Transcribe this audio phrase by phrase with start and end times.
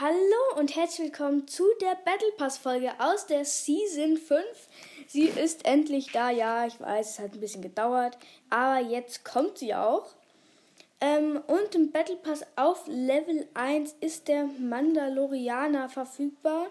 [0.00, 4.44] Hallo und herzlich willkommen zu der Battle Pass Folge aus der Season 5.
[5.08, 8.16] Sie ist endlich da, ja, ich weiß, es hat ein bisschen gedauert,
[8.48, 10.06] aber jetzt kommt sie auch.
[11.00, 16.68] Ähm, und im Battle Pass auf Level 1 ist der Mandalorianer verfügbar.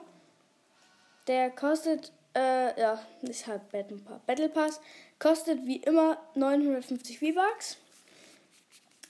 [1.27, 3.63] Der kostet, äh, ja, ist halt
[4.25, 4.79] Battle Pass,
[5.19, 7.75] kostet wie immer 950 V-Bucks.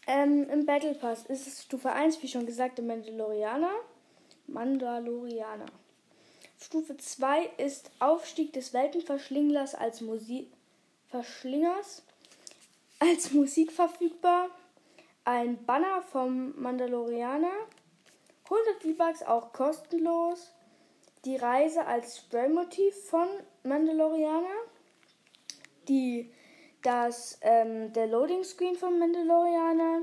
[0.08, 3.76] Ähm, Im Battle Pass ist es Stufe 1, wie schon gesagt, der Mandalorianer.
[4.48, 5.68] Mandalorianer.
[6.60, 10.52] Stufe 2 ist Aufstieg des Weltenverschlinglers als Musik
[11.10, 12.04] Verschlingers
[13.00, 14.50] als Musik verfügbar.
[15.24, 17.52] Ein Banner vom Mandalorianer.
[18.46, 20.52] 100 V-Bucks auch kostenlos.
[21.26, 23.28] Die Reise als Spraymotiv von
[23.64, 24.56] Mandalorianer.
[25.88, 26.32] Die,
[26.82, 30.02] das, ähm, der Loading Screen von Mandalorianer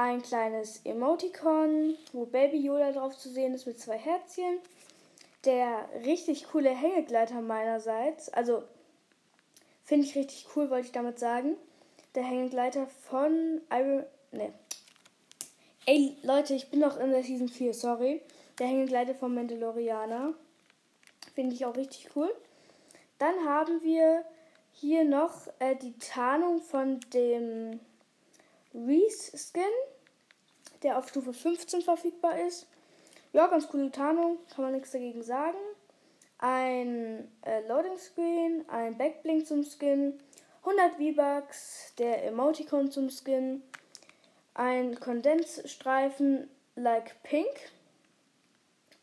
[0.00, 4.58] ein kleines Emoticon, wo Baby Yoda drauf zu sehen ist mit zwei Herzchen.
[5.44, 8.30] Der richtig coole Hängegleiter meinerseits.
[8.30, 8.62] Also
[9.84, 11.56] finde ich richtig cool, wollte ich damit sagen.
[12.14, 14.04] Der Hängegleiter von Iron.
[14.32, 14.54] Ne.
[15.84, 18.22] Ey, Leute, ich bin noch in der Season 4, sorry.
[18.58, 20.32] Der Hängegleiter von Mandalorianer.
[21.34, 22.34] Finde ich auch richtig cool.
[23.18, 24.24] Dann haben wir
[24.72, 27.80] hier noch äh, die Tarnung von dem
[28.74, 29.62] Reese Skin,
[30.82, 32.66] der auf Stufe 15 verfügbar ist.
[33.32, 35.58] Ja, ganz coole Tarnung, kann man nichts dagegen sagen.
[36.38, 40.18] Ein äh, Loading Screen, ein Backblink zum Skin,
[40.64, 43.62] 100 V-Bucks, der Emoticon zum Skin,
[44.54, 47.72] ein Kondensstreifen like Pink,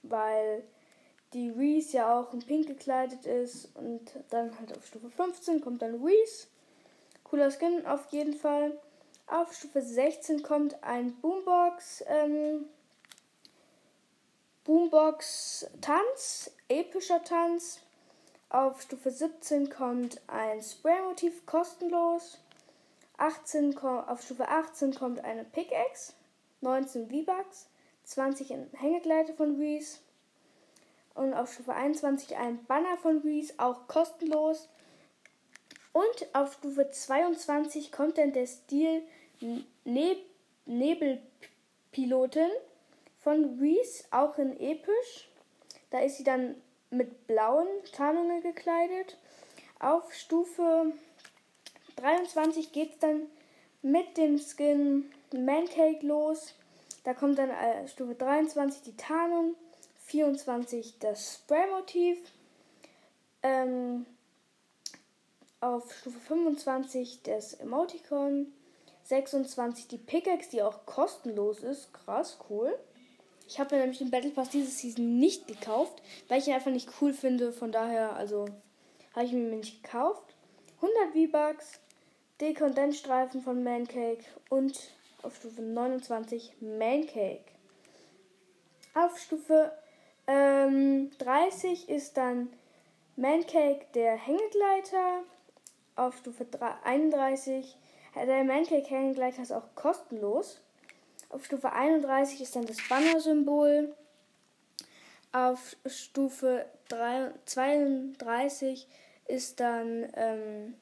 [0.04, 0.64] weil
[1.34, 5.82] die Reese ja auch in Pink gekleidet ist und dann halt auf Stufe 15 kommt
[5.82, 6.48] dann Reese.
[7.24, 8.80] Cooler Skin auf jeden Fall.
[9.30, 12.66] Auf Stufe 16 kommt ein Boombox, ähm,
[14.64, 17.82] Boombox Tanz, epischer Tanz.
[18.50, 22.40] Auf Stufe 17 kommt ein Spraymotiv kostenlos.
[23.18, 26.14] 18, auf Stufe 18 kommt eine Pickaxe,
[26.62, 27.68] 19 V-Bucks,
[28.06, 30.00] 20 Hängegleiter von Reese.
[31.16, 34.70] Und auf Stufe 21 ein Banner von Reese, auch kostenlos.
[35.92, 39.04] Und auf Stufe 22 kommt dann der Stil
[39.86, 40.18] ne
[40.66, 42.50] Nebelpilotin
[43.20, 45.30] von Reese, auch in episch.
[45.90, 46.56] Da ist sie dann
[46.90, 49.18] mit blauen Tarnungen gekleidet.
[49.80, 50.94] Auf Stufe
[51.98, 53.24] 23 geht es dann
[53.82, 56.54] mit dem Skin Mancake los.
[57.04, 59.56] Da kommt dann äh, Stufe 23 die Tarnung,
[60.06, 62.20] 24 das Spray-Motiv.
[63.44, 64.06] Ähm,
[65.60, 68.54] auf Stufe 25 das Emoticon,
[69.08, 71.94] 26 die Pickaxe, die auch kostenlos ist.
[71.94, 72.78] Krass, cool.
[73.48, 76.72] Ich habe mir nämlich den Battle Pass diese Season nicht gekauft, weil ich ihn einfach
[76.72, 77.54] nicht cool finde.
[77.54, 78.46] Von daher, also,
[79.16, 80.36] habe ich mir nicht gekauft.
[80.82, 81.80] 100 V-Bucks,
[82.42, 84.78] Dekondensstreifen von Mancake und
[85.24, 87.46] auf Stufe 29 Mancake.
[88.94, 89.72] Auf Stufe
[90.28, 92.50] ähm, 30 ist dann
[93.16, 95.24] Mancake der Hängegleiter
[95.96, 96.46] auf Stufe
[96.84, 97.78] 31.
[98.26, 100.60] Der Mancake Hängegleiter ist auch kostenlos.
[101.30, 103.94] Auf Stufe 31 ist dann das Banner-Symbol.
[105.34, 108.88] Auf Stufe 3, 32
[109.28, 110.76] ist dann ähm,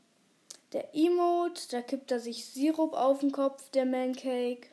[0.72, 1.64] der Emote.
[1.72, 4.68] Da kippt er sich Sirup auf den Kopf, der Mancake.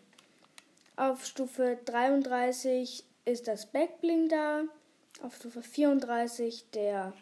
[0.97, 4.63] Auf Stufe 33 ist das Backbling da.
[5.23, 7.13] Auf Stufe 34 der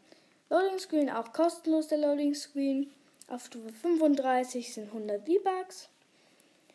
[0.49, 2.91] Loading Screen, auch kostenlos der Loading Screen.
[3.31, 5.89] Auf Stufe 35 sind 100 V-Bucks.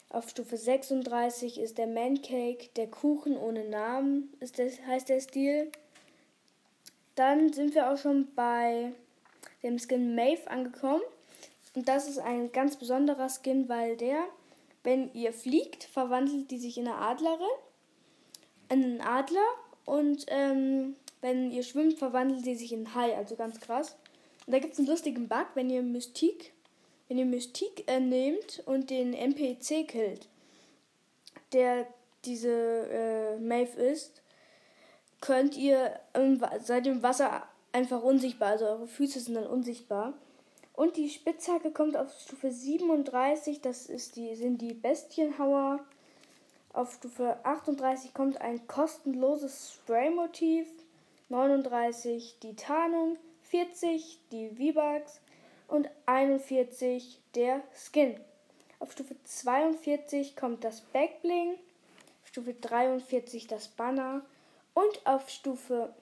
[0.07, 5.69] Auf Stufe 36 ist der Mancake, der Kuchen ohne Namen, ist das, heißt der Stil.
[7.15, 8.93] Dann sind wir auch schon bei
[9.63, 11.01] dem Skin Maeve angekommen.
[11.73, 14.23] Und das ist ein ganz besonderer Skin, weil der,
[14.85, 17.41] wenn ihr fliegt, verwandelt die sich in eine Adlerin,
[18.69, 19.45] in einen Adler.
[19.83, 23.97] Und ähm, wenn ihr schwimmt, verwandelt die sich in einen Hai, also ganz krass.
[24.45, 26.53] Und da gibt es einen lustigen Bug, wenn ihr Mystik,
[27.07, 30.27] wenn ihr Mystik äh, nehmt und den NPC killt,
[31.53, 31.87] der
[32.25, 34.21] diese äh, Maeve ist,
[35.21, 40.13] könnt ihr im, seid im Wasser einfach unsichtbar, also eure Füße sind dann unsichtbar.
[40.73, 45.79] Und die Spitzhacke kommt auf Stufe 37, das ist die, sind die Bestienhauer.
[46.73, 50.67] Auf Stufe 38 kommt ein kostenloses Spray-Motiv.
[51.29, 53.17] 39 die Tarnung.
[53.55, 55.21] 40 die V-Bucks
[55.69, 58.19] und 41 der Skin.
[58.79, 61.55] Auf Stufe 42 kommt das Backbling,
[62.25, 64.25] Stufe 43 das Banner
[64.73, 65.93] Und auf Stufe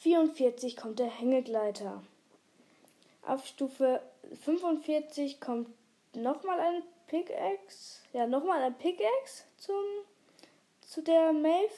[0.00, 2.02] 44 kommt der Hängegleiter.
[3.22, 4.02] Auf Stufe
[4.44, 5.70] 45 kommt
[6.14, 8.02] nochmal eine Pickaxe.
[8.12, 9.84] Ja, nochmal ein Pickaxe zum,
[10.82, 11.72] zu der Maeve.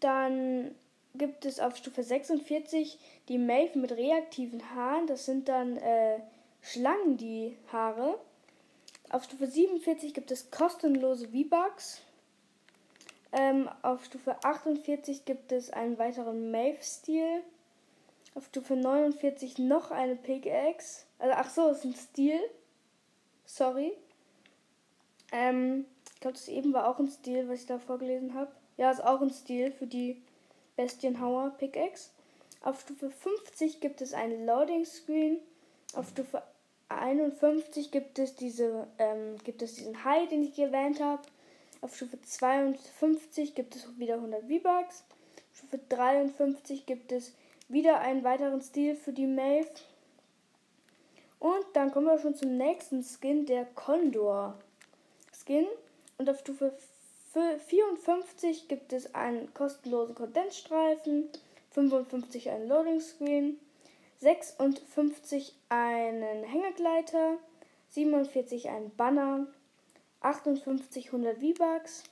[0.00, 0.74] Dann
[1.14, 2.98] gibt es auf Stufe 46
[3.28, 5.06] die Maeve mit reaktiven Haaren.
[5.06, 6.20] Das sind dann äh,
[6.62, 8.18] Schlangen, die Haare.
[9.10, 12.02] Auf Stufe 47 gibt es kostenlose V-Bucks.
[13.32, 17.42] Ähm, auf Stufe 48 gibt es einen weiteren Maeve-Stil.
[18.34, 21.04] Auf Stufe 49 noch eine Pickaxe.
[21.18, 22.40] Also, ach so, ist ein Stil.
[23.44, 23.92] Sorry.
[25.32, 28.52] Ähm, ich glaube, das eben war auch ein Stil, was ich da vorgelesen habe.
[28.76, 30.22] Ja, ist auch ein Stil für die
[30.76, 32.10] Bestienhauer Pickaxe.
[32.62, 35.38] Auf Stufe 50 gibt es einen Loading Screen.
[35.94, 36.42] Auf Stufe
[36.88, 41.22] 51 gibt es diese, ähm, gibt es diesen High, den ich erwähnt habe.
[41.80, 45.04] Auf Stufe 52 gibt es wieder 100 V-Bucks.
[45.54, 47.32] Stufe 53 gibt es
[47.68, 49.70] wieder einen weiteren Stil für die Maeve.
[51.38, 54.58] Und dann kommen wir schon zum nächsten Skin, der Condor
[55.32, 55.66] Skin.
[56.18, 56.74] Und auf Stufe
[57.32, 61.28] 54 gibt es einen kostenlosen Kondensstreifen,
[61.70, 63.60] 55 einen Loading Screen,
[64.18, 67.38] 56 einen Hängegleiter,
[67.90, 69.46] 47 einen Banner,
[70.20, 72.02] 58 100 V-Bucks,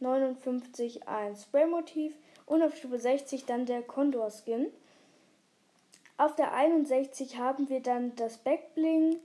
[0.00, 2.14] 59 ein Spraymotiv
[2.44, 4.70] und auf Stufe 60 dann der Condor Skin.
[6.18, 9.16] Auf der 61 haben wir dann das Backbling.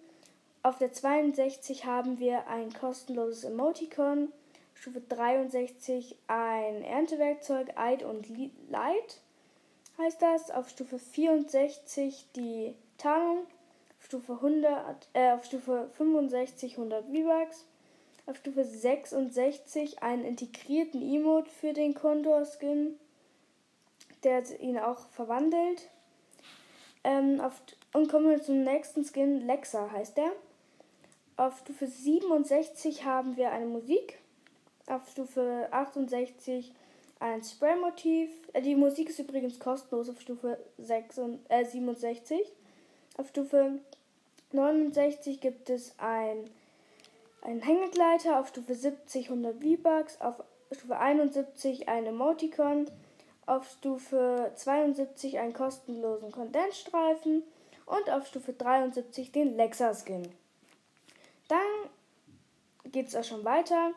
[0.64, 4.32] Auf der 62 haben wir ein kostenloses Emoticon.
[4.82, 8.28] Stufe 63 ein Erntewerkzeug, Eid und
[8.68, 9.22] Light
[10.00, 10.50] heißt das.
[10.50, 13.46] Auf Stufe 64 die Tarnung.
[14.00, 17.68] Stufe 100, äh, auf Stufe 65 100 V-Bucks.
[18.26, 22.98] Auf Stufe 66 einen integrierten Emote für den Condor Skin,
[24.24, 25.92] der ihn auch verwandelt.
[27.04, 27.62] Ähm, auf,
[27.94, 29.46] und kommen wir zum nächsten Skin.
[29.46, 30.32] Lexa heißt der.
[31.38, 34.18] Auf Stufe 67 haben wir eine Musik.
[34.92, 36.74] Auf Stufe 68
[37.20, 38.30] ein Spray-Motiv.
[38.54, 42.42] Äh, die Musik ist übrigens kostenlos auf Stufe 6 und, äh, 67.
[43.18, 43.80] Auf Stufe
[44.52, 46.50] 69 gibt es ein,
[47.42, 48.40] einen Hängegleiter.
[48.40, 50.20] Auf Stufe 70 100 V-Bucks.
[50.20, 52.88] Auf Stufe 71 ein Emoticon
[53.46, 57.44] auf Stufe 72 einen kostenlosen Kondensstreifen
[57.86, 60.32] und auf Stufe 73 den Lexa-Skin.
[61.50, 61.60] Dann
[62.92, 63.92] geht es auch schon weiter.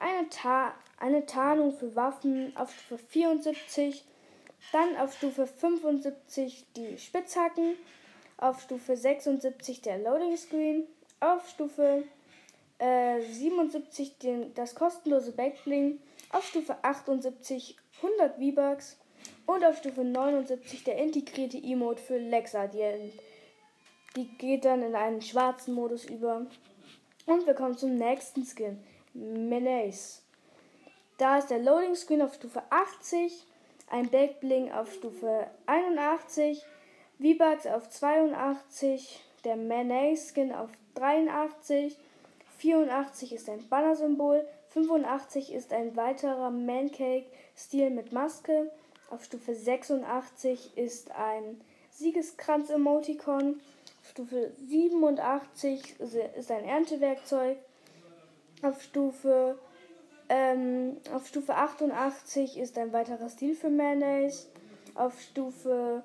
[0.00, 4.04] Eine, Ta eine Tarnung für Waffen auf Stufe 74.
[4.72, 7.76] Dann auf Stufe 75 die Spitzhacken.
[8.36, 10.84] Auf Stufe 76 der Loading Screen.
[11.20, 12.04] Auf Stufe
[12.78, 16.00] äh, 77 den, das kostenlose Backbling.
[16.32, 18.96] Auf Stufe 78 100 V-Bucks
[19.46, 22.66] und auf Stufe 79 der integrierte Emote für Lexa.
[22.66, 23.12] Die,
[24.16, 26.46] die geht dann in einen schwarzen Modus über.
[27.26, 28.82] Und wir kommen zum nächsten Skin,
[29.14, 30.22] Menace.
[31.18, 33.46] Da ist der Loading Screen auf Stufe 80,
[33.90, 36.64] ein Backbling auf Stufe 81,
[37.20, 41.96] V-Bucks auf 82, der Menace Skin auf 83,
[42.58, 48.70] 84 ist ein Banner-Symbol, 85 ist ein weiterer Mancake-Stil mit Maske.
[49.10, 53.60] Auf Stufe 86 ist ein Siegeskranz-Emoticon.
[54.00, 57.58] Auf Stufe 87 ist ein Erntewerkzeug.
[58.62, 59.58] Auf Stufe,
[60.28, 64.48] ähm, auf Stufe 88 ist ein weiterer Stil für Mayonnaise.
[64.94, 66.02] Auf Stufe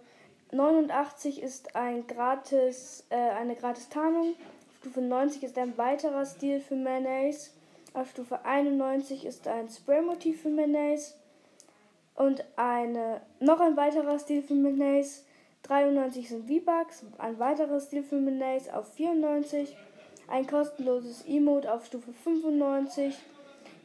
[0.52, 4.36] 89 ist ein gratis, äh, eine gratis Tarnung.
[4.70, 7.52] Auf Stufe 90 ist ein weiterer Stil für Mayonnaise.
[7.94, 11.14] Auf Stufe 91 ist ein Spray-Motiv für Mayonnaise
[12.16, 15.24] und eine, noch ein weiterer Stil für Mayonnaise.
[15.64, 19.76] 93 sind V-Bucks, ein weiterer Stil für Mayonnaise auf 94,
[20.28, 23.16] ein kostenloses Emote auf Stufe 95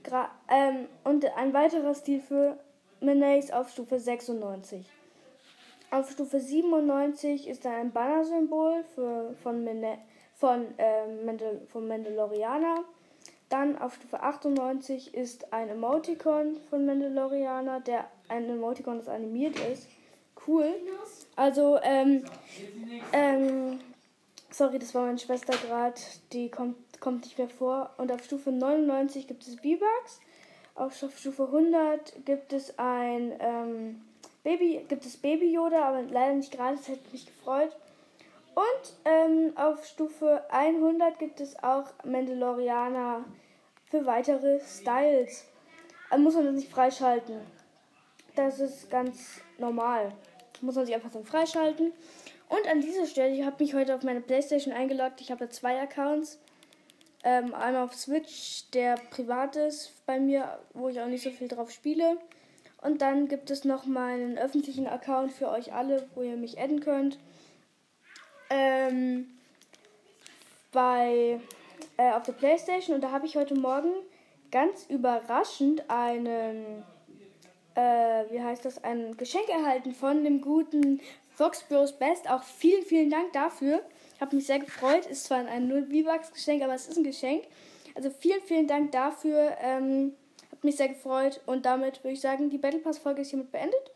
[0.02, 2.59] Gra ähm, und ein weiterer Stil für
[3.00, 4.87] Mayonnaise auf Stufe 96.
[5.90, 9.37] Auf Stufe 97 ist da ein Banner-Symbol von,
[10.37, 12.85] von, äh, Mandal von Mandalorianer.
[13.49, 19.88] Dann auf Stufe 98 ist ein Emoticon von Mandalorianer, der ein Emoticon, das animiert ist.
[20.47, 20.73] Cool.
[21.35, 22.25] Also, ähm,
[23.12, 23.80] ähm,
[24.50, 26.00] sorry, das war meine Schwester gerade,
[26.33, 27.90] die kommt, kommt nicht mehr vor.
[27.99, 30.21] Und auf Stufe 99 gibt es V-Bucks.
[30.75, 34.00] Auf Stufe 100 gibt es ein, ähm,
[34.42, 37.76] Baby, gibt es Baby Yoda, aber leider nicht gerade, das hätte mich gefreut.
[38.54, 43.25] Und ähm, auf Stufe 100 gibt es auch Mandalorianer
[43.90, 45.45] für weitere Styles.
[46.09, 47.40] Also muss man das nicht freischalten.
[48.35, 50.12] Das ist ganz normal.
[50.61, 51.92] Muss man sich einfach dann freischalten.
[52.50, 55.21] Und an dieser Stelle, ich habe mich heute auf meine Playstation eingeloggt.
[55.21, 56.40] Ich habe zwei Accounts.
[57.23, 61.47] Ähm, einmal auf Switch, der privat ist bei mir, wo ich auch nicht so viel
[61.47, 62.19] drauf spiele.
[62.83, 66.80] Und dann gibt es noch meinen öffentlichen Account für euch alle, wo ihr mich adden
[66.80, 67.19] könnt.
[68.49, 69.28] Ähm,
[70.73, 71.40] bei
[71.99, 73.92] äh, auf der Playstation und da habe ich heute Morgen
[74.50, 76.83] ganz überraschend einen
[77.75, 81.00] äh, wie heißt das ein Geschenk erhalten von dem guten
[81.40, 82.28] Fox Bros Best.
[82.28, 83.80] Auch vielen vielen Dank dafür.
[84.20, 85.06] Ich mich sehr gefreut.
[85.06, 87.44] Ist zwar ein 0 V-Bucks Geschenk, aber es ist ein Geschenk.
[87.94, 89.56] Also vielen vielen Dank dafür.
[89.62, 90.12] Ähm,
[90.52, 93.50] hat mich sehr gefreut und damit würde ich sagen, die Battle Pass Folge ist hiermit
[93.52, 93.90] beendet.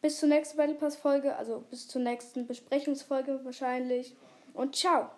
[0.00, 4.16] Bis zur nächsten Battle Pass Folge, also bis zur nächsten Besprechungsfolge wahrscheinlich.
[4.54, 5.10] Und ciao!